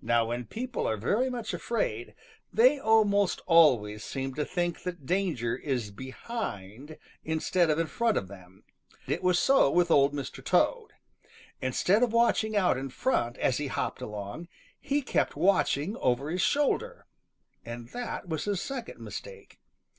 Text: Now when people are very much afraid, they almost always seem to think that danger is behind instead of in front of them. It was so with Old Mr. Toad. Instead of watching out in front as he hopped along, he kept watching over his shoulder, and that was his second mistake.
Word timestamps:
Now 0.00 0.24
when 0.24 0.46
people 0.46 0.88
are 0.88 0.96
very 0.96 1.28
much 1.28 1.52
afraid, 1.52 2.14
they 2.50 2.78
almost 2.78 3.42
always 3.44 4.02
seem 4.02 4.32
to 4.32 4.46
think 4.46 4.82
that 4.84 5.04
danger 5.04 5.56
is 5.58 5.90
behind 5.90 6.96
instead 7.22 7.68
of 7.68 7.78
in 7.78 7.86
front 7.86 8.16
of 8.16 8.28
them. 8.28 8.64
It 9.06 9.22
was 9.22 9.38
so 9.38 9.70
with 9.70 9.90
Old 9.90 10.14
Mr. 10.14 10.42
Toad. 10.42 10.94
Instead 11.60 12.02
of 12.02 12.14
watching 12.14 12.56
out 12.56 12.78
in 12.78 12.88
front 12.88 13.36
as 13.36 13.58
he 13.58 13.66
hopped 13.66 14.00
along, 14.00 14.48
he 14.80 15.02
kept 15.02 15.36
watching 15.36 15.98
over 15.98 16.30
his 16.30 16.40
shoulder, 16.40 17.04
and 17.62 17.90
that 17.90 18.26
was 18.26 18.46
his 18.46 18.62
second 18.62 18.98
mistake. 19.00 19.60